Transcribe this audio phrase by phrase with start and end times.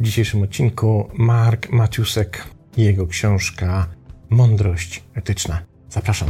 [0.00, 2.44] W dzisiejszym odcinku Mark Maciusek
[2.76, 3.86] i jego książka
[4.30, 5.60] Mądrość etyczna.
[5.90, 6.28] Zapraszam.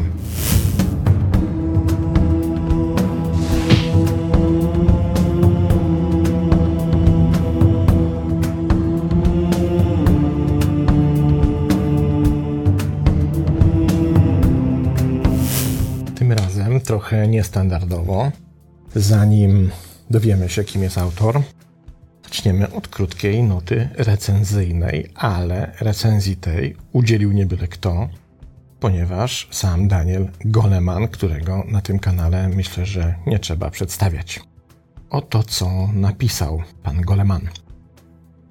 [16.14, 18.32] Tym razem trochę niestandardowo.
[18.94, 19.70] Zanim
[20.10, 21.42] dowiemy się, kim jest autor,
[22.38, 28.08] zaczniemy od krótkiej noty recenzyjnej, ale recenzji tej udzielił nie byle kto,
[28.80, 34.40] ponieważ sam Daniel Goleman, którego na tym kanale myślę, że nie trzeba przedstawiać.
[35.10, 37.48] Oto co napisał pan Goleman.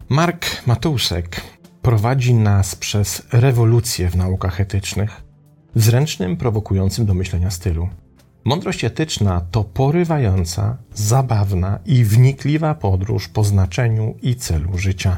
[0.10, 1.42] Mark Matuszek
[1.82, 5.22] prowadzi nas przez rewolucję w naukach etycznych
[5.76, 7.90] w zręcznym, prowokującym do myślenia stylu.
[8.48, 15.18] Mądrość etyczna to porywająca, zabawna i wnikliwa podróż po znaczeniu i celu życia.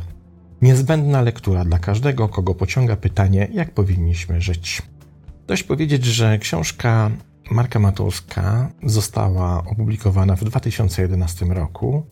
[0.61, 4.81] Niezbędna lektura dla każdego, kogo pociąga pytanie, jak powinniśmy żyć.
[5.47, 7.11] Dość powiedzieć, że książka
[7.51, 12.05] Marka Matuska została opublikowana w 2011 roku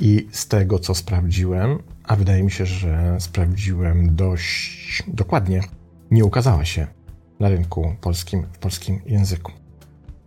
[0.00, 5.60] i z tego, co sprawdziłem, a wydaje mi się, że sprawdziłem dość dokładnie,
[6.10, 6.86] nie ukazała się
[7.40, 9.63] na rynku polskim w polskim języku.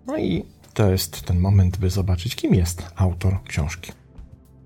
[0.07, 3.91] No i to jest ten moment, by zobaczyć, kim jest autor książki.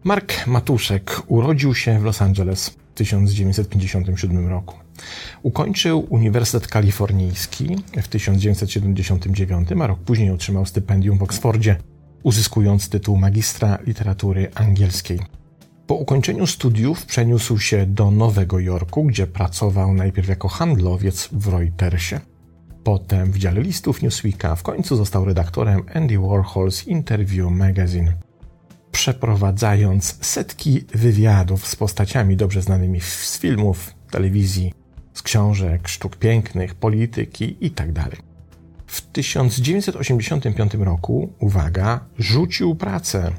[0.03, 4.75] Mark Matuszek urodził się w Los Angeles w 1957 roku.
[5.43, 11.75] Ukończył Uniwersytet Kalifornijski w 1979, a rok później otrzymał stypendium w Oksfordzie,
[12.23, 15.19] uzyskując tytuł magistra literatury angielskiej.
[15.87, 22.19] Po ukończeniu studiów przeniósł się do Nowego Jorku, gdzie pracował najpierw jako handlowiec w Reutersie,
[22.83, 28.13] potem w dziale listów Newsweeka, w końcu został redaktorem Andy Warhol's Interview Magazine.
[28.91, 34.73] Przeprowadzając setki wywiadów z postaciami dobrze znanymi z filmów, telewizji,
[35.13, 38.03] z książek, sztuk pięknych, polityki itd.
[38.87, 43.31] W 1985 roku, uwaga, rzucił pracę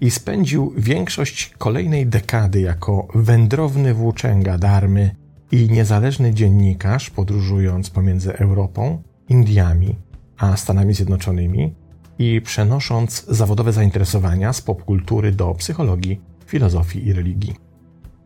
[0.00, 5.14] i spędził większość kolejnej dekady jako wędrowny włóczęga darmy
[5.52, 9.96] i niezależny dziennikarz, podróżując pomiędzy Europą, Indiami
[10.38, 11.74] a Stanami Zjednoczonymi
[12.18, 17.54] i przenosząc zawodowe zainteresowania z popkultury do psychologii, filozofii i religii.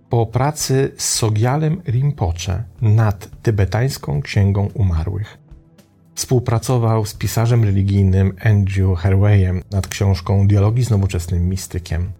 [0.08, 5.42] Po pracy z Sogyalem Rinpoche nad tybetańską księgą umarłych
[6.14, 12.12] Współpracował z pisarzem religijnym Andrew Herwayem nad książką Dialogi z nowoczesnym mistykiem.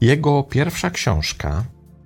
[0.00, 1.64] Jego pierwsza książka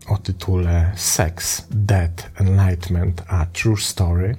[0.09, 4.37] o tytule Sex, Death, Enlightenment a True Story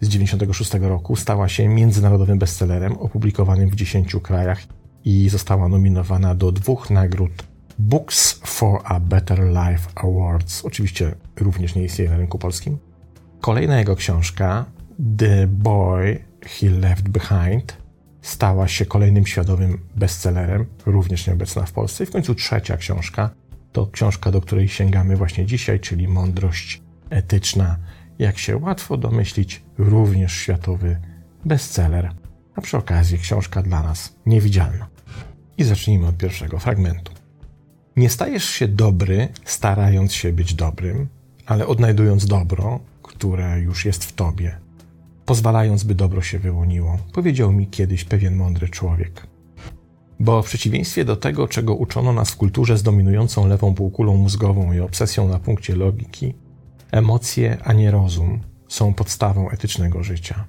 [0.00, 4.62] z 1996 roku stała się międzynarodowym bestsellerem opublikowanym w 10 krajach
[5.04, 7.32] i została nominowana do dwóch nagród
[7.78, 10.64] Books for a Better Life Awards.
[10.64, 12.78] Oczywiście również nie istnieje na rynku polskim.
[13.40, 14.64] Kolejna jego książka
[15.16, 17.76] The Boy He Left Behind
[18.22, 22.04] stała się kolejnym światowym bestsellerem, również nieobecna w Polsce.
[22.04, 23.30] I w końcu trzecia książka
[23.72, 27.76] to książka, do której sięgamy właśnie dzisiaj, czyli Mądrość etyczna.
[28.18, 31.00] Jak się łatwo domyślić, również światowy
[31.44, 32.14] bestseller,
[32.54, 34.86] a przy okazji książka dla nas niewidzialna.
[35.58, 37.12] I zacznijmy od pierwszego fragmentu.
[37.96, 41.08] Nie stajesz się dobry, starając się być dobrym,
[41.46, 44.58] ale odnajdując dobro, które już jest w tobie,
[45.26, 49.26] pozwalając, by dobro się wyłoniło, powiedział mi kiedyś pewien mądry człowiek.
[50.22, 54.72] Bo w przeciwieństwie do tego, czego uczono nas w kulturze z dominującą lewą półkulą mózgową
[54.72, 56.34] i obsesją na punkcie logiki,
[56.90, 60.44] emocje, a nie rozum są podstawą etycznego życia.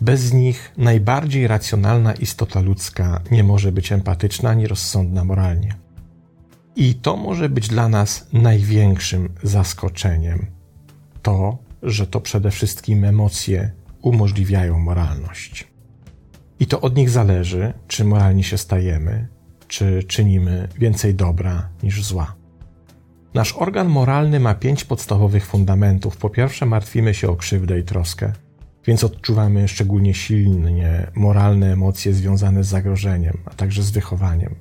[0.00, 5.74] Bez nich najbardziej racjonalna istota ludzka nie może być empatyczna ani rozsądna moralnie.
[6.76, 10.46] I to może być dla nas największym zaskoczeniem.
[11.22, 13.70] To, że to przede wszystkim emocje
[14.02, 15.73] umożliwiają moralność.
[16.60, 19.28] I to od nich zależy, czy moralnie się stajemy,
[19.68, 22.34] czy czynimy więcej dobra niż zła.
[23.34, 26.16] Nasz organ moralny ma pięć podstawowych fundamentów.
[26.16, 28.32] Po pierwsze, martwimy się o krzywdę i troskę,
[28.86, 34.54] więc odczuwamy szczególnie silnie moralne emocje związane z zagrożeniem, a także z wychowaniem.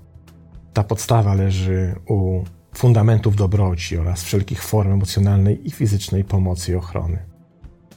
[0.74, 2.44] Ta podstawa leży u
[2.76, 7.33] fundamentów dobroci oraz wszelkich form emocjonalnej i fizycznej pomocy i ochrony.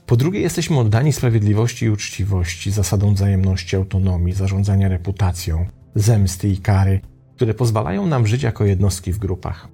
[0.06, 7.00] Po drugie, jesteśmy oddani sprawiedliwości i uczciwości, zasadom wzajemności, autonomii, zarządzania reputacją, zemsty i kary,
[7.36, 9.68] które pozwalają nam żyć jako jednostki w grupach.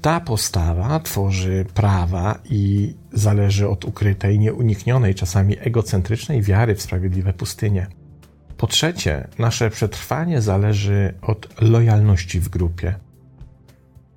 [0.00, 7.86] Ta postawa tworzy prawa i zależy od ukrytej, nieuniknionej, czasami egocentrycznej wiary w sprawiedliwe pustynie.
[8.56, 12.94] Po trzecie, nasze przetrwanie zależy od lojalności w grupie.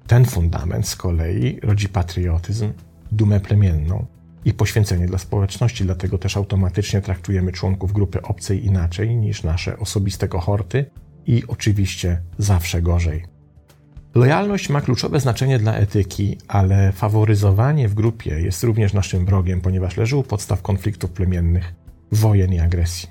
[0.07, 2.71] Ten fundament z kolei rodzi patriotyzm,
[3.12, 4.06] dumę plemienną
[4.45, 10.28] i poświęcenie dla społeczności, dlatego też automatycznie traktujemy członków grupy obcej inaczej niż nasze osobiste
[10.28, 10.86] kohorty
[11.25, 13.25] i oczywiście zawsze gorzej.
[14.16, 19.98] Lojalność ma kluczowe znaczenie dla etyki, ale faworyzowanie w grupie jest również naszym wrogiem, ponieważ
[19.98, 21.74] leży u podstaw konfliktów plemiennych,
[22.12, 23.10] wojen i agresji.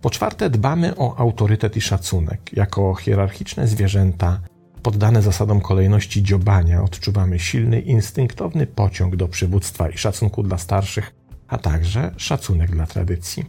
[0.00, 2.40] Po czwarte, dbamy o autorytet i szacunek.
[2.52, 4.40] Jako hierarchiczne zwierzęta,
[4.88, 11.14] poddane zasadom kolejności dziobania, odczuwamy silny, instynktowny pociąg do przywództwa i szacunku dla starszych,
[11.48, 13.44] a także szacunek dla tradycji.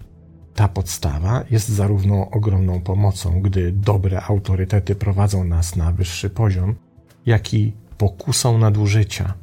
[0.55, 6.75] Ta podstawa jest zarówno ogromną pomocą, gdy dobre autorytety prowadzą nas na wyższy poziom,
[7.25, 9.33] jak i pokusą nadużycia,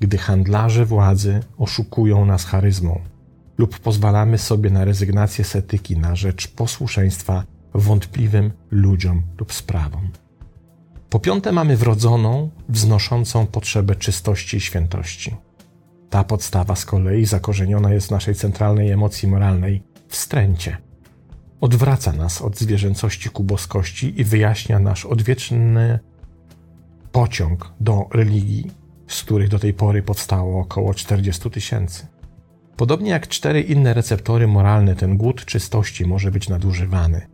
[0.00, 3.00] gdy handlarze władzy oszukują nas charyzmą
[3.58, 7.44] lub pozwalamy sobie na rezygnację z etyki na rzecz posłuszeństwa
[7.74, 10.08] wątpliwym ludziom lub sprawom.
[11.14, 15.34] Po piąte, mamy wrodzoną, wznoszącą potrzebę czystości i świętości.
[16.10, 20.76] Ta podstawa z kolei zakorzeniona jest w naszej centralnej emocji moralnej wstręcie.
[21.60, 25.98] Odwraca nas od zwierzęcości ku boskości i wyjaśnia nasz odwieczny
[27.12, 28.70] pociąg do religii,
[29.08, 32.06] z których do tej pory powstało około 40 tysięcy.
[32.76, 37.26] Podobnie jak cztery inne receptory moralne, ten głód czystości może być nadużywany.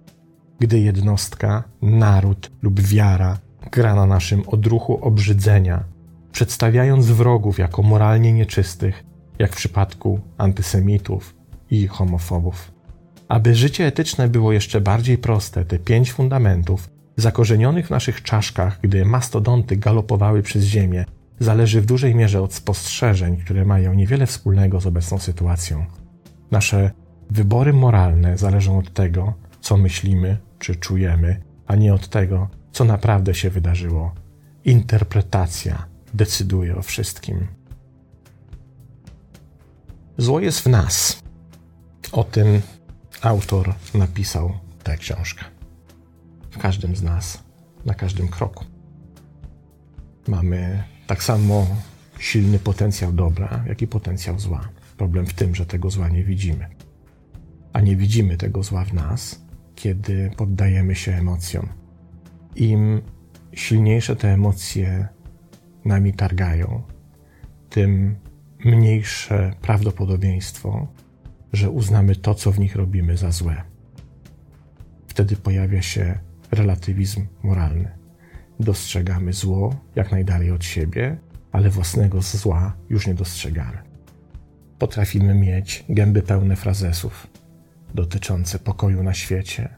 [0.58, 3.38] Gdy jednostka, naród lub wiara
[3.72, 5.84] gra na naszym odruchu obrzydzenia,
[6.32, 9.04] przedstawiając wrogów jako moralnie nieczystych,
[9.38, 11.34] jak w przypadku antysemitów
[11.70, 12.72] i homofobów.
[13.28, 19.04] Aby życie etyczne było jeszcze bardziej proste, te pięć fundamentów zakorzenionych w naszych czaszkach, gdy
[19.04, 21.04] mastodonty galopowały przez ziemię,
[21.40, 25.86] zależy w dużej mierze od spostrzeżeń, które mają niewiele wspólnego z obecną sytuacją.
[26.50, 26.90] Nasze
[27.30, 33.34] wybory moralne zależą od tego, co myślimy czy czujemy, a nie od tego, co naprawdę
[33.34, 34.14] się wydarzyło.
[34.64, 37.46] Interpretacja decyduje o wszystkim.
[40.18, 41.22] Zło jest w nas.
[42.12, 42.60] O tym
[43.22, 44.52] autor napisał
[44.82, 45.44] tę książkę
[46.50, 47.42] w każdym z nas,
[47.84, 48.64] na każdym kroku.
[50.28, 51.66] Mamy tak samo
[52.18, 54.68] silny potencjał dobra, jak i potencjał zła.
[54.96, 56.68] Problem w tym, że tego zła nie widzimy.
[57.72, 59.40] A nie widzimy tego zła w nas,
[59.74, 61.79] kiedy poddajemy się emocjom.
[62.56, 63.02] Im
[63.52, 65.08] silniejsze te emocje
[65.84, 66.82] nami targają,
[67.70, 68.16] tym
[68.64, 70.86] mniejsze prawdopodobieństwo,
[71.52, 73.62] że uznamy to, co w nich robimy, za złe.
[75.06, 76.18] Wtedy pojawia się
[76.50, 77.88] relatywizm moralny.
[78.60, 81.16] Dostrzegamy zło jak najdalej od siebie,
[81.52, 83.78] ale własnego zła już nie dostrzegamy.
[84.78, 87.26] Potrafimy mieć gęby pełne frazesów
[87.94, 89.68] dotyczące pokoju na świecie,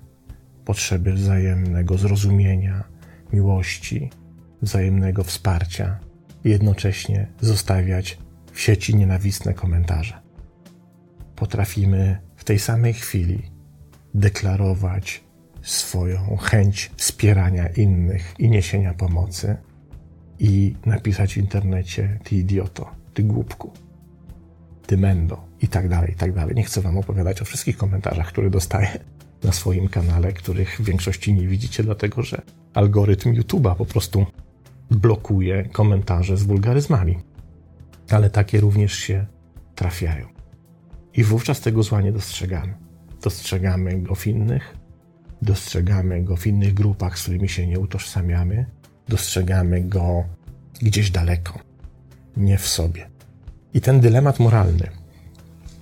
[0.64, 2.84] potrzeby wzajemnego zrozumienia,
[3.32, 4.10] miłości,
[4.62, 5.98] wzajemnego wsparcia
[6.44, 8.18] jednocześnie zostawiać
[8.52, 10.20] w sieci nienawistne komentarze.
[11.36, 13.42] Potrafimy w tej samej chwili
[14.14, 15.24] deklarować
[15.62, 19.56] swoją chęć wspierania innych i niesienia pomocy
[20.38, 23.72] i napisać w internecie ty idioto, ty głupku,
[24.86, 26.54] ty mendo i tak dalej, i tak dalej.
[26.54, 28.98] Nie chcę wam opowiadać o wszystkich komentarzach, które dostaję
[29.44, 32.42] na swoim kanale, których w większości nie widzicie, dlatego że
[32.74, 34.26] algorytm YouTube'a po prostu
[34.90, 37.18] blokuje komentarze z wulgaryzmami.
[38.10, 39.26] Ale takie również się
[39.74, 40.26] trafiają.
[41.14, 42.74] I wówczas tego zła nie dostrzegamy.
[43.22, 44.76] Dostrzegamy go w innych,
[45.42, 48.66] dostrzegamy go w innych grupach, z którymi się nie utożsamiamy,
[49.08, 50.24] dostrzegamy go
[50.82, 51.58] gdzieś daleko,
[52.36, 53.10] nie w sobie.
[53.74, 54.88] I ten dylemat moralny,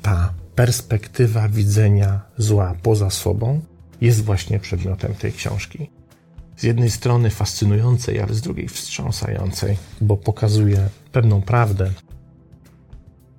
[0.02, 3.60] ta perspektywa widzenia zła poza sobą,
[4.00, 5.90] jest właśnie przedmiotem tej książki.
[6.56, 11.92] Z jednej strony fascynującej, ale z drugiej wstrząsającej, bo pokazuje pewną prawdę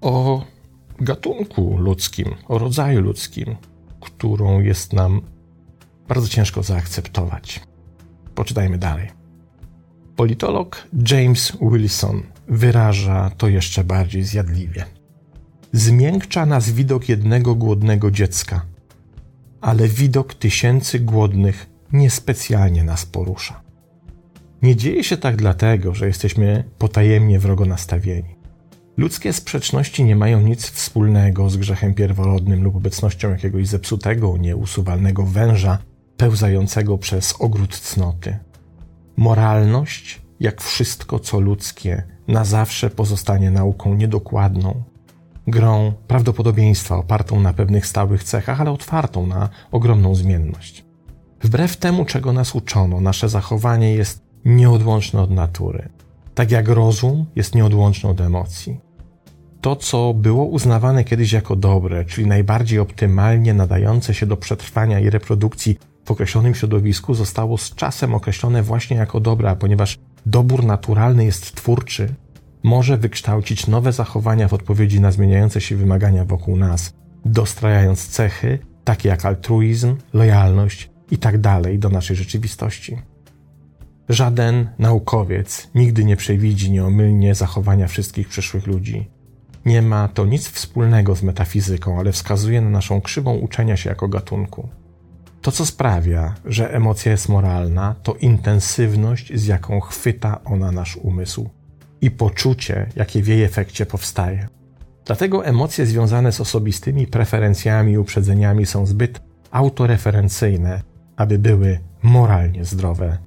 [0.01, 0.45] o
[0.99, 3.55] gatunku ludzkim, o rodzaju ludzkim,
[3.99, 5.21] którą jest nam
[6.07, 7.59] bardzo ciężko zaakceptować.
[8.35, 9.09] Poczytajmy dalej.
[10.15, 15.00] Politolog James Wilson wyraża to jeszcze bardziej zjadliwie.
[15.73, 18.65] Zmiękcza nas widok jednego głodnego dziecka,
[19.61, 23.61] ale widok tysięcy głodnych niespecjalnie nas porusza.
[24.61, 28.35] Nie dzieje się tak dlatego, że jesteśmy potajemnie wrogo nastawieni.
[28.97, 35.77] Ludzkie sprzeczności nie mają nic wspólnego z grzechem pierworodnym lub obecnością jakiegoś zepsutego, nieusuwalnego węża
[36.17, 38.37] pełzającego przez ogród cnoty.
[39.17, 44.83] Moralność, jak wszystko co ludzkie, na zawsze pozostanie nauką niedokładną,
[45.47, 50.85] grą prawdopodobieństwa opartą na pewnych stałych cechach, ale otwartą na ogromną zmienność.
[51.41, 55.89] Wbrew temu, czego nas uczono, nasze zachowanie jest nieodłączne od natury.
[56.35, 58.79] tak jak rozum jest nieodłączny od emocji.
[59.61, 65.09] To, co było uznawane kiedyś jako dobre, czyli najbardziej optymalnie nadające się do przetrwania i
[65.09, 71.55] reprodukcji w określonym środowisku, zostało z czasem określone właśnie jako dobre, ponieważ dobór naturalny jest
[71.55, 72.13] twórczy,
[72.63, 76.93] może wykształcić nowe zachowania w odpowiedzi na zmieniające się wymagania wokół nas,
[77.25, 81.41] dostrajając cechy takie jak altruizm, lojalność itd.
[81.41, 82.97] Tak do naszej rzeczywistości.
[84.09, 89.09] Żaden naukowiec nigdy nie przewidzi nieomylnie zachowania wszystkich przyszłych ludzi.
[89.65, 94.07] Nie ma to nic wspólnego z metafizyką, ale wskazuje na naszą krzywą uczenia się jako
[94.07, 94.69] gatunku.
[95.41, 101.49] To, co sprawia, że emocja jest moralna, to intensywność, z jaką chwyta ona nasz umysł
[102.01, 104.47] i poczucie, jakie w jej efekcie powstaje.
[105.05, 110.81] Dlatego emocje związane z osobistymi preferencjami i uprzedzeniami są zbyt autoreferencyjne,
[111.15, 113.17] aby były moralnie zdrowe.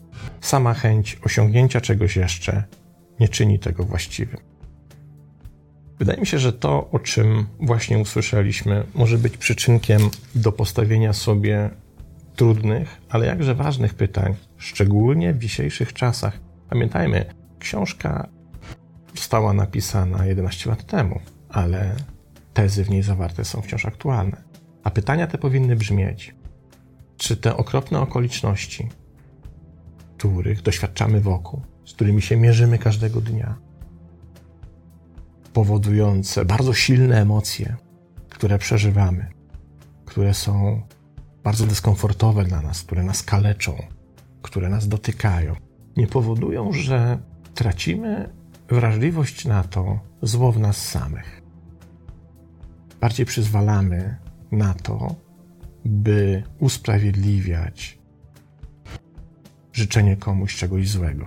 [0.40, 2.64] Sama chęć osiągnięcia czegoś jeszcze
[3.21, 4.40] nie czyni tego właściwym.
[5.99, 10.00] Wydaje mi się, że to, o czym właśnie usłyszeliśmy, może być przyczynkiem
[10.35, 11.71] do postawienia sobie
[12.37, 16.38] trudnych, ale jakże ważnych pytań, szczególnie w dzisiejszych czasach.
[16.71, 17.25] Pamiętajmy,
[17.59, 18.28] książka
[19.14, 21.97] została napisana 11 lat temu, ale
[22.54, 24.42] tezy w niej zawarte są wciąż aktualne.
[24.85, 26.35] A pytania te powinny brzmieć:
[27.16, 28.88] czy te okropne okoliczności,
[30.16, 33.56] których doświadczamy wokół, z którymi się mierzymy każdego dnia,
[35.52, 37.76] powodujące bardzo silne emocje,
[38.28, 39.30] które przeżywamy,
[40.04, 40.83] które są
[41.42, 43.76] bardzo dyskomfortowe dla nas, które nas kaleczą,
[44.42, 45.56] które nas dotykają,
[45.97, 47.18] nie powodują, że
[47.54, 48.33] tracimy
[48.68, 51.42] wrażliwość na to zło w nas samych.
[53.00, 54.16] Bardziej przyzwalamy
[54.52, 55.14] na to,
[55.85, 57.99] by usprawiedliwiać
[59.73, 61.26] życzenie komuś czegoś złego,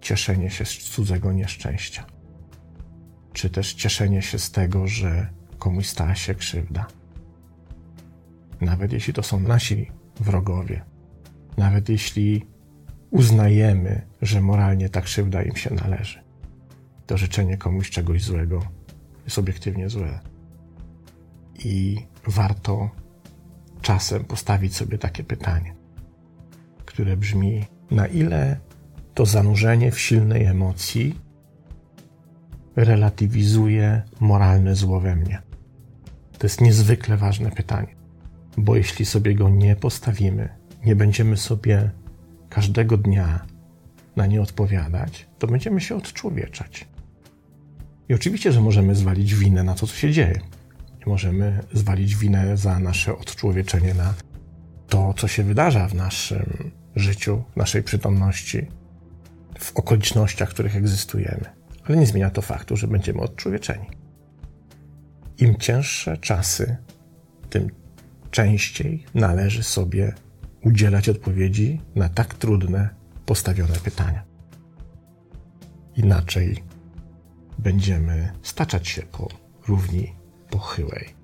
[0.00, 2.06] cieszenie się z cudzego nieszczęścia,
[3.32, 5.28] czy też cieszenie się z tego, że
[5.58, 6.86] komuś stała się krzywda.
[8.60, 9.90] Nawet jeśli to są nasi
[10.20, 10.84] wrogowie,
[11.56, 12.46] nawet jeśli
[13.10, 16.22] uznajemy, że moralnie ta krzywda im się należy,
[17.06, 18.62] to życzenie komuś czegoś złego
[19.24, 20.20] jest obiektywnie złe.
[21.64, 22.90] I warto
[23.82, 25.74] czasem postawić sobie takie pytanie,
[26.84, 28.60] które brzmi: na ile
[29.14, 31.20] to zanurzenie w silnej emocji
[32.76, 35.42] relatywizuje moralne zło we mnie?
[36.38, 37.96] To jest niezwykle ważne pytanie,
[38.56, 40.48] bo jeśli sobie go nie postawimy,
[40.84, 41.90] nie będziemy sobie
[42.48, 43.46] każdego dnia
[44.16, 46.88] na nie odpowiadać, to będziemy się odczłowieczać.
[48.08, 50.40] I oczywiście, że możemy zwalić winę na to, co się dzieje.
[51.06, 54.14] Możemy zwalić winę za nasze odczłowieczenie na
[54.88, 58.66] to, co się wydarza w naszym życiu, naszej przytomności,
[59.58, 61.44] w okolicznościach, w których egzystujemy.
[61.84, 63.86] Ale nie zmienia to faktu, że będziemy odczłowieczeni.
[65.38, 66.76] Im cięższe czasy,
[67.50, 67.70] tym
[68.30, 70.12] częściej należy sobie
[70.66, 72.88] udzielać odpowiedzi na tak trudne,
[73.26, 74.24] postawione pytania.
[75.96, 76.64] Inaczej
[77.58, 79.28] będziemy staczać się po
[79.68, 80.12] równi
[80.50, 81.14] pochyłej.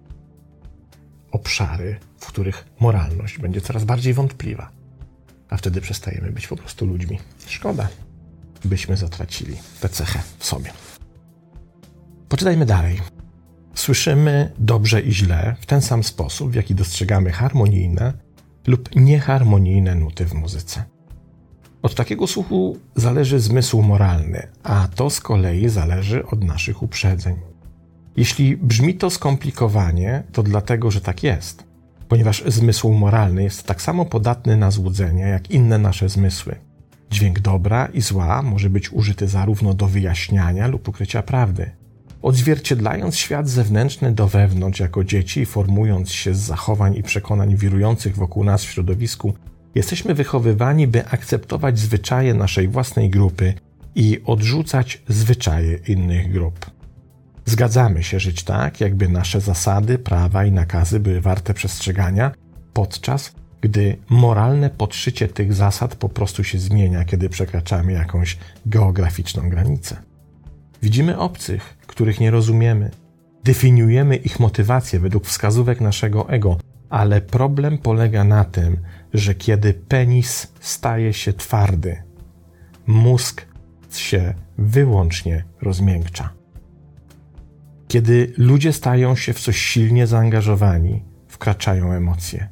[1.30, 4.70] Obszary, w których moralność będzie coraz bardziej wątpliwa,
[5.49, 7.18] a wtedy przestajemy być po prostu ludźmi.
[7.46, 7.88] Szkoda,
[8.64, 10.70] byśmy zatracili tę cechę w sobie.
[12.28, 13.00] Poczytajmy dalej.
[13.75, 18.12] Słyszymy dobrze i źle w ten sam sposób, w jaki dostrzegamy harmonijne
[18.66, 20.85] lub nieharmonijne nuty w muzyce.
[21.83, 27.37] Od takiego słuchu zależy zmysł moralny, a to z kolei zależy od naszych uprzedzeń.
[28.16, 31.64] Jeśli brzmi to skomplikowanie, to dlatego, że tak jest,
[32.09, 36.57] ponieważ zmysł moralny jest tak samo podatny na złudzenia jak inne nasze zmysły.
[37.11, 41.71] Dźwięk dobra i zła może być użyty zarówno do wyjaśniania lub ukrycia prawdy.
[42.22, 48.44] Odzwierciedlając świat zewnętrzny do wewnątrz jako dzieci formując się z zachowań i przekonań wirujących wokół
[48.44, 49.34] nas w środowisku,
[49.74, 53.54] Jesteśmy wychowywani, by akceptować zwyczaje naszej własnej grupy
[53.94, 56.70] i odrzucać zwyczaje innych grup.
[57.44, 62.32] Zgadzamy się żyć tak, jakby nasze zasady, prawa i nakazy były warte przestrzegania,
[62.72, 69.96] podczas gdy moralne podszycie tych zasad po prostu się zmienia, kiedy przekraczamy jakąś geograficzną granicę.
[70.82, 72.90] Widzimy obcych, których nie rozumiemy,
[73.44, 76.58] definiujemy ich motywacje według wskazówek naszego ego,
[76.90, 78.76] ale problem polega na tym,
[79.14, 82.02] że kiedy penis staje się twardy,
[82.87, 83.46] mózg
[83.90, 86.30] się wyłącznie rozmiękcza.
[87.88, 92.49] Kiedy ludzie stają się w coś silnie zaangażowani, wkraczają emocje.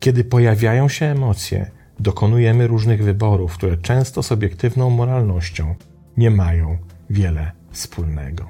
[0.00, 5.74] Kiedy pojawiają się emocje, dokonujemy różnych wyborów, które często z obiektywną moralnością
[6.16, 6.78] nie mają
[7.10, 8.48] wiele wspólnego.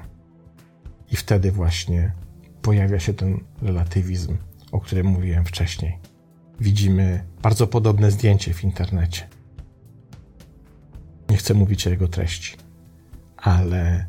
[1.11, 2.11] I wtedy właśnie
[2.61, 4.37] pojawia się ten relatywizm,
[4.71, 5.99] o którym mówiłem wcześniej.
[6.59, 9.27] Widzimy bardzo podobne zdjęcie w internecie.
[11.29, 12.57] Nie chcę mówić o jego treści,
[13.37, 14.05] ale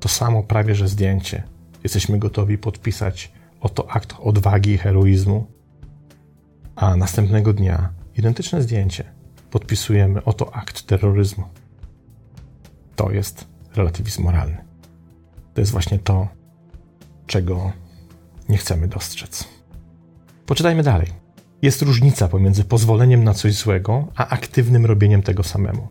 [0.00, 1.42] to samo prawie że zdjęcie.
[1.84, 5.46] Jesteśmy gotowi podpisać oto akt odwagi i heroizmu,
[6.76, 9.04] a następnego dnia identyczne zdjęcie
[9.50, 11.44] podpisujemy oto akt terroryzmu.
[12.96, 14.64] To jest relatywizm moralny.
[15.54, 16.28] To jest właśnie to,
[17.26, 17.72] czego
[18.48, 19.48] nie chcemy dostrzec.
[20.46, 21.06] Poczytajmy dalej.
[21.62, 25.88] Jest różnica pomiędzy pozwoleniem na coś złego, a aktywnym robieniem tego samemu.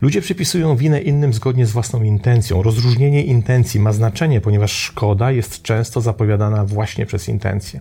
[0.00, 2.62] Ludzie przypisują winę innym zgodnie z własną intencją.
[2.62, 7.80] Rozróżnienie intencji ma znaczenie, ponieważ szkoda jest często zapowiadana właśnie przez intencje.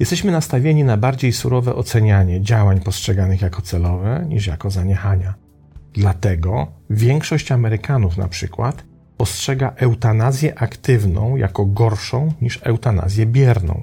[0.00, 5.34] Jesteśmy nastawieni na bardziej surowe ocenianie działań postrzeganych jako celowe niż jako zaniechania.
[5.94, 8.84] Dlatego większość Amerykanów na przykład
[9.16, 13.82] postrzega eutanazję aktywną jako gorszą niż eutanazję bierną.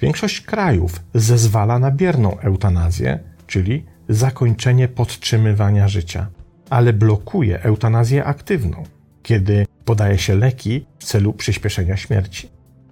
[0.00, 6.26] Większość krajów zezwala na bierną eutanazję, czyli zakończenie podtrzymywania życia,
[6.70, 8.82] ale blokuje eutanazję aktywną,
[9.22, 12.48] kiedy podaje się leki w celu przyspieszenia śmierci.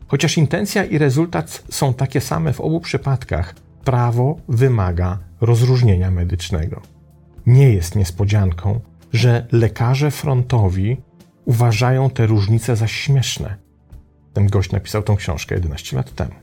[0.06, 3.54] Chociaż intencja i rezultat są takie same w obu przypadkach,
[3.84, 6.97] prawo wymaga rozróżnienia medycznego.
[7.48, 8.80] Nie jest niespodzianką,
[9.12, 10.96] że lekarze frontowi
[11.44, 13.56] uważają te różnice za śmieszne.
[14.32, 16.34] Ten gość napisał tą książkę 11 lat temu.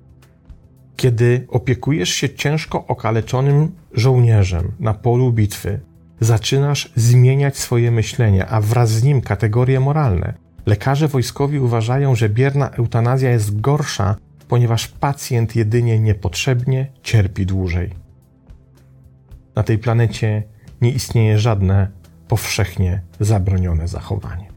[0.96, 5.80] Kiedy opiekujesz się ciężko okaleczonym żołnierzem na polu bitwy,
[6.20, 10.34] zaczynasz zmieniać swoje myślenie, a wraz z nim kategorie moralne.
[10.66, 14.16] Lekarze wojskowi uważają, że bierna eutanazja jest gorsza,
[14.48, 17.90] ponieważ pacjent jedynie niepotrzebnie cierpi dłużej.
[19.56, 20.55] Na tej planecie
[20.86, 21.88] nie istnieje żadne
[22.27, 24.48] powszechnie zabronione zachowanie.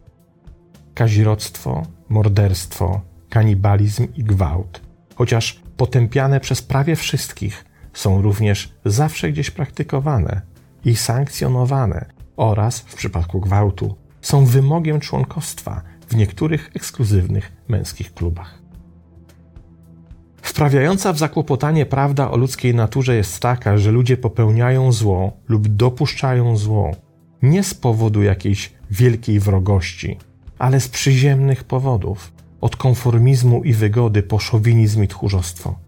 [0.95, 4.81] Kazirodztwo, morderstwo, kanibalizm i gwałt,
[5.15, 10.43] chociaż potępiane przez prawie wszystkich, są również zawsze gdzieś praktykowane
[10.85, 18.59] i sankcjonowane oraz, w przypadku gwałtu, są wymogiem członkostwa w niektórych ekskluzywnych męskich klubach.
[20.59, 26.57] Wprawiająca w zakłopotanie prawda o ludzkiej naturze jest taka, że ludzie popełniają zło lub dopuszczają
[26.57, 26.91] zło
[27.43, 30.19] nie z powodu jakiejś wielkiej wrogości,
[30.59, 35.79] ale z przyziemnych powodów, od konformizmu i wygody po szowinizm i tchórzostwo.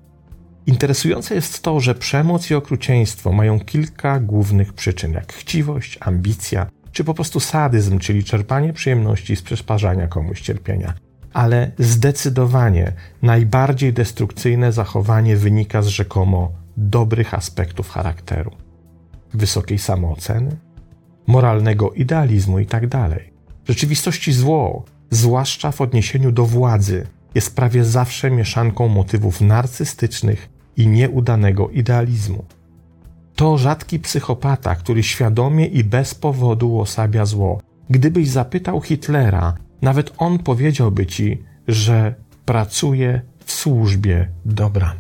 [0.66, 7.04] Interesujące jest to, że przemoc i okrucieństwo mają kilka głównych przyczyn, jak chciwość, ambicja, czy
[7.04, 11.09] po prostu sadyzm, czyli czerpanie przyjemności z przysparzania komuś cierpienia.
[11.32, 18.50] Ale zdecydowanie najbardziej destrukcyjne zachowanie wynika z rzekomo dobrych aspektów charakteru,
[19.34, 20.56] wysokiej samooceny,
[21.26, 22.88] moralnego idealizmu itd.
[22.88, 23.10] Tak
[23.64, 30.86] w rzeczywistości zło, zwłaszcza w odniesieniu do władzy, jest prawie zawsze mieszanką motywów narcystycznych i
[30.86, 32.44] nieudanego idealizmu.
[33.34, 37.60] To rzadki psychopata, który świadomie i bez powodu osabia zło.
[37.90, 42.14] Gdybyś zapytał Hitlera, nawet on powiedziałby ci, że
[42.44, 44.94] pracuje w służbie dobra.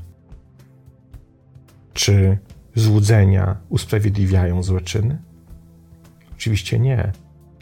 [1.92, 2.38] Czy
[2.74, 5.18] złudzenia usprawiedliwiają złe czyny?
[6.32, 7.12] Oczywiście nie.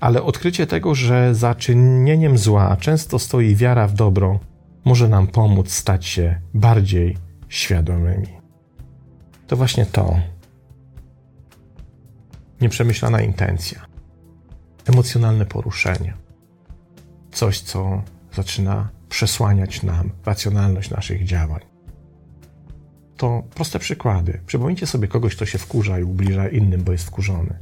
[0.00, 4.40] Ale odkrycie tego, że za czynieniem zła często stoi wiara w dobro,
[4.84, 7.16] może nam pomóc stać się bardziej
[7.48, 8.38] świadomymi.
[9.46, 10.20] To właśnie to.
[12.60, 13.86] Nieprzemyślana intencja,
[14.86, 16.14] emocjonalne poruszenie,
[17.32, 21.60] coś, co zaczyna przesłaniać nam racjonalność naszych działań.
[23.16, 24.40] To proste przykłady.
[24.46, 27.58] Przypomnijcie sobie kogoś, kto się wkurza i ubliża innym, bo jest wkurzony.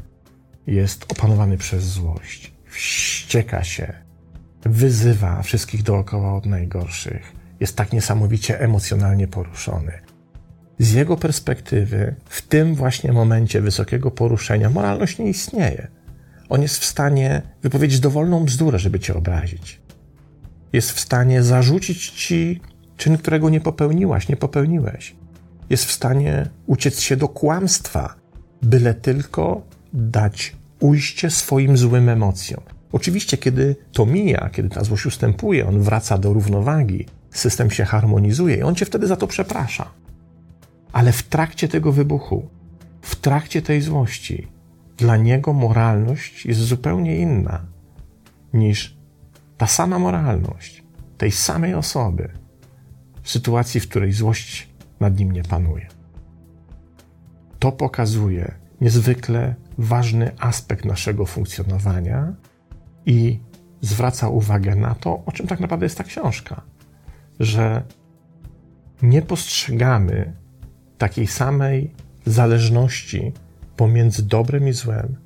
[0.67, 3.93] Jest opanowany przez złość, wścieka się,
[4.65, 9.93] wyzywa wszystkich dookoła od najgorszych, jest tak niesamowicie emocjonalnie poruszony.
[10.79, 15.89] Z jego perspektywy, w tym właśnie momencie wysokiego poruszenia, moralność nie istnieje.
[16.49, 19.81] On jest w stanie wypowiedzieć dowolną bzdurę, żeby cię obrazić.
[20.73, 22.61] Jest w stanie zarzucić ci
[22.97, 25.17] czyn, którego nie popełniłaś, nie popełniłeś.
[25.71, 28.15] Jest w stanie uciec się do kłamstwa,
[28.63, 32.61] byle tylko dać ujście swoim złym emocjom.
[32.93, 38.57] Oczywiście, kiedy to mija, kiedy ta złość ustępuje, on wraca do równowagi, system się harmonizuje
[38.57, 39.91] i on cię wtedy za to przeprasza.
[40.93, 42.49] Ale w trakcie tego wybuchu,
[43.03, 44.49] w trakcie tej złości,
[44.97, 47.65] dla niego moralność jest zupełnie inna
[48.53, 48.97] niż
[49.57, 50.83] ta sama moralność
[51.19, 52.29] tej samej osoby
[53.23, 54.69] w sytuacji, w której złość
[55.01, 55.87] nad nim nie panuje.
[57.59, 62.35] To pokazuje niezwykle ważny aspekt naszego funkcjonowania
[63.07, 63.41] i
[63.81, 66.63] zwraca uwagę na to, o czym tak naprawdę jest ta książka,
[67.41, 67.83] że
[69.03, 70.33] nie postrzegamy
[70.99, 71.91] takiej samej
[72.27, 73.33] zależności
[73.77, 75.17] pomiędzy dobrem i złem,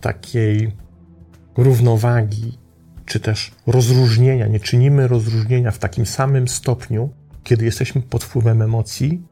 [0.00, 0.72] takiej
[1.56, 2.58] równowagi,
[3.06, 7.10] czy też rozróżnienia, nie czynimy rozróżnienia w takim samym stopniu,
[7.44, 9.22] kiedy jesteśmy pod wpływem emocji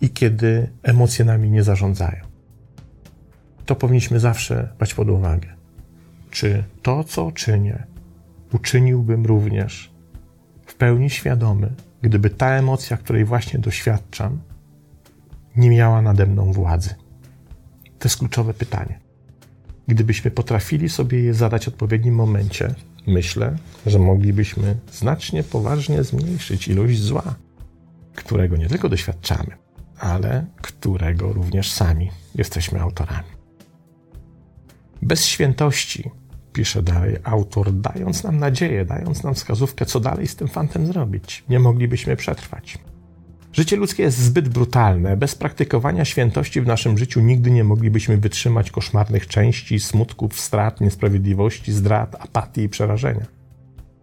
[0.00, 2.24] i kiedy emocje nami nie zarządzają.
[3.66, 5.48] To powinniśmy zawsze brać pod uwagę.
[6.30, 7.86] Czy to, co czynię,
[8.52, 9.92] uczyniłbym również
[10.66, 14.40] w pełni świadomy, gdyby ta emocja, której właśnie doświadczam,
[15.56, 16.94] nie miała nade mną władzy?
[18.00, 19.00] To jest kluczowe pytanie.
[19.88, 22.74] Gdybyśmy potrafili sobie je zadać w odpowiednim momencie,
[23.06, 27.34] myślę, że moglibyśmy znacznie poważnie zmniejszyć ilość zła,
[28.14, 29.56] którego nie tylko doświadczamy,
[29.98, 33.28] ale którego również sami jesteśmy autorami.
[35.02, 36.10] Bez świętości,
[36.52, 41.44] pisze dalej autor, dając nam nadzieję, dając nam wskazówkę, co dalej z tym fantem zrobić,
[41.48, 42.78] nie moglibyśmy przetrwać.
[43.52, 45.16] Życie ludzkie jest zbyt brutalne.
[45.16, 51.72] Bez praktykowania świętości w naszym życiu nigdy nie moglibyśmy wytrzymać koszmarnych części, smutków, strat, niesprawiedliwości,
[51.72, 53.26] zdrad, apatii i przerażenia.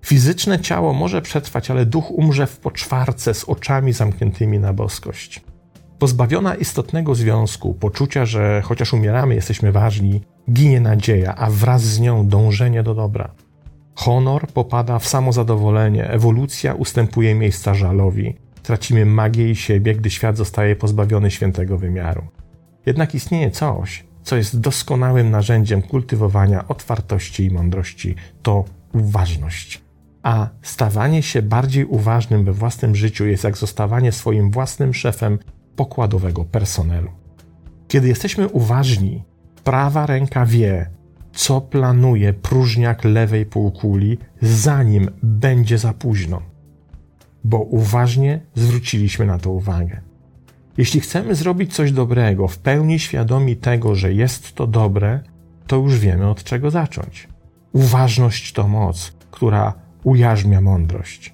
[0.06, 5.42] Fizyczne ciało może przetrwać, ale duch umrze w poczwarce z oczami zamkniętymi na boskość.
[6.00, 12.28] Pozbawiona istotnego związku, poczucia, że chociaż umieramy, jesteśmy ważni, ginie nadzieja, a wraz z nią
[12.28, 13.32] dążenie do dobra.
[13.96, 18.36] Honor popada w samozadowolenie, ewolucja ustępuje miejsca żalowi,
[18.68, 22.28] tracimy magię i siebie, gdy świat zostaje pozbawiony świętego wymiaru.
[22.86, 29.82] Jednak istnieje coś, co jest doskonałym narzędziem kultywowania otwartości i mądrości to uważność.
[30.24, 35.40] A stawanie się bardziej uważnym we własnym życiu jest jak zostawanie swoim własnym szefem
[35.76, 37.12] pokładowego personelu.
[37.88, 39.24] Kiedy jesteśmy uważni,
[39.64, 40.90] prawa ręka wie,
[41.34, 46.57] co planuje próżniak lewej półkuli, zanim będzie za późno
[47.48, 50.02] bo uważnie zwróciliśmy na to uwagę.
[50.78, 55.20] Jeśli chcemy zrobić coś dobrego, w pełni świadomi tego, że jest to dobre,
[55.68, 57.28] to już wiemy od czego zacząć.
[57.74, 61.34] Uważność to moc, która ujarzmia mądrość.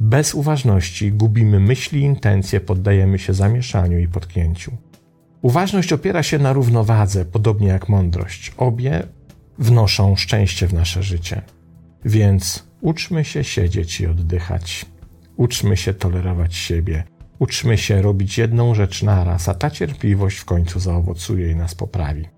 [0.00, 4.72] Bez uważności gubimy myśli i intencje, poddajemy się zamieszaniu i potknięciu.
[5.42, 8.52] Uważność opiera się na równowadze, podobnie jak mądrość.
[8.56, 9.02] Obie
[9.58, 11.42] wnoszą szczęście w nasze życie.
[12.04, 14.86] Więc uczmy się siedzieć i oddychać.
[15.36, 17.04] Uczmy się tolerować siebie.
[17.38, 22.28] Uczmy się robić jedną rzecz naraz, a ta cierpliwość w końcu zaowocuje i nas poprawi.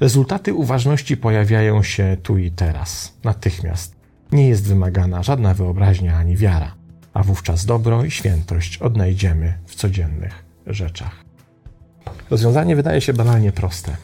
[0.00, 3.96] Rezultaty uważności pojawiają się tu i teraz, natychmiast.
[4.32, 6.74] Nie jest wymagana żadna wyobraźnia ani wiara,
[7.14, 11.24] a wówczas dobro i świętość odnajdziemy w codziennych rzeczach.
[12.30, 13.96] Rozwiązanie wydaje się banalnie proste,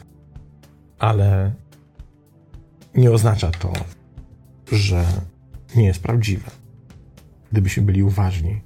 [0.99, 1.51] ale
[2.95, 3.73] nie oznacza to,
[4.71, 5.05] że
[5.75, 6.62] nie jest prawdziwe
[7.53, 8.61] gdybyśmy byli uważni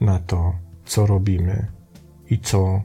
[0.00, 0.54] na to,
[0.84, 1.66] co robimy
[2.30, 2.82] i co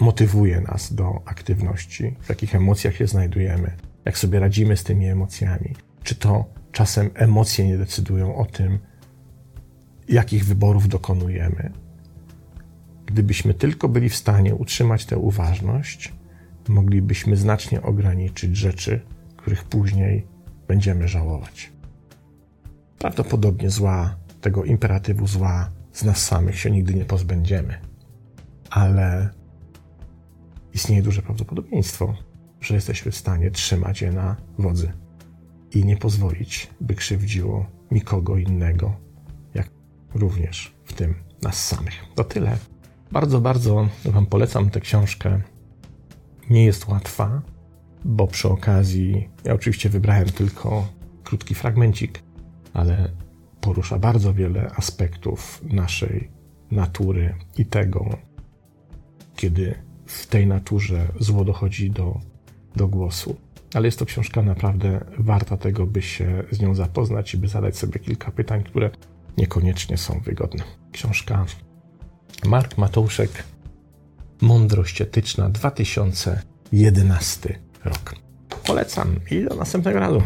[0.00, 5.74] motywuje nas do aktywności, w jakich emocjach się znajdujemy, jak sobie radzimy z tymi emocjami.
[6.02, 8.78] Czy to czasem emocje nie decydują o tym,
[10.08, 11.72] jakich wyborów dokonujemy.
[13.06, 16.12] Gdybyśmy tylko byli w stanie utrzymać tę uważność,
[16.68, 19.00] moglibyśmy znacznie ograniczyć rzeczy,
[19.36, 20.26] których później
[20.68, 21.79] będziemy żałować.
[23.00, 27.78] Prawdopodobnie zła, tego imperatywu zła z nas samych się nigdy nie pozbędziemy.
[28.70, 29.30] Ale
[30.74, 32.14] istnieje duże prawdopodobieństwo,
[32.60, 34.92] że jesteśmy w stanie trzymać je na wodzy
[35.70, 38.96] i nie pozwolić, by krzywdziło nikogo innego,
[39.54, 39.70] jak
[40.14, 41.94] również w tym nas samych.
[42.14, 42.56] To tyle.
[43.12, 45.40] Bardzo, bardzo Wam polecam tę książkę.
[46.50, 47.42] Nie jest łatwa,
[48.04, 50.88] bo przy okazji, ja oczywiście wybrałem tylko
[51.24, 52.29] krótki fragmencik
[52.74, 53.10] ale
[53.60, 56.30] porusza bardzo wiele aspektów naszej
[56.70, 58.16] natury i tego,
[59.36, 59.74] kiedy
[60.06, 62.20] w tej naturze zło dochodzi do,
[62.76, 63.36] do głosu.
[63.74, 67.76] Ale jest to książka naprawdę warta tego, by się z nią zapoznać i by zadać
[67.76, 68.90] sobie kilka pytań, które
[69.36, 70.64] niekoniecznie są wygodne.
[70.92, 71.46] Książka
[72.46, 73.44] Mark Matouszek,
[74.40, 78.14] Mądrość etyczna 2011 rok.
[78.66, 80.22] Polecam i do następnego razu.